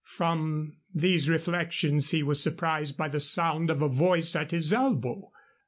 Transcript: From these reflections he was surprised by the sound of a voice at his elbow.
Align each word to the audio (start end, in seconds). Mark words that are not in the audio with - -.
From 0.07 0.77
these 0.91 1.29
reflections 1.29 2.09
he 2.09 2.23
was 2.23 2.41
surprised 2.41 2.97
by 2.97 3.07
the 3.07 3.19
sound 3.19 3.69
of 3.69 3.83
a 3.83 3.87
voice 3.87 4.35
at 4.35 4.49
his 4.49 4.73
elbow. 4.73 5.29